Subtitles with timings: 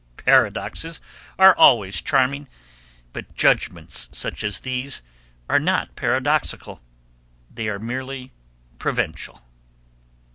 [0.17, 0.99] Paradoxes
[1.37, 2.47] are always charming,
[3.13, 5.03] but judgments such as these
[5.47, 6.81] are not paradoxical;
[7.53, 8.31] they are merely
[8.79, 9.43] provincial.